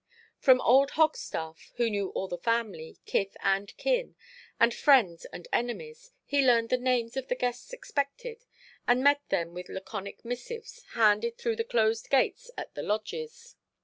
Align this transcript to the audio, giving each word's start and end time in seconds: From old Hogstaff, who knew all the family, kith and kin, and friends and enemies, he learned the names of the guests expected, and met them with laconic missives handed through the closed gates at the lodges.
From 0.39 0.59
old 0.61 0.93
Hogstaff, 0.93 1.73
who 1.75 1.87
knew 1.87 2.09
all 2.15 2.27
the 2.27 2.39
family, 2.39 2.97
kith 3.05 3.37
and 3.43 3.71
kin, 3.77 4.15
and 4.59 4.73
friends 4.73 5.25
and 5.25 5.47
enemies, 5.53 6.11
he 6.25 6.43
learned 6.43 6.69
the 6.69 6.77
names 6.79 7.15
of 7.17 7.27
the 7.27 7.35
guests 7.35 7.71
expected, 7.71 8.43
and 8.87 9.03
met 9.03 9.21
them 9.29 9.53
with 9.53 9.69
laconic 9.69 10.25
missives 10.25 10.81
handed 10.93 11.37
through 11.37 11.57
the 11.57 11.63
closed 11.63 12.09
gates 12.09 12.49
at 12.57 12.73
the 12.73 12.81
lodges. 12.81 13.55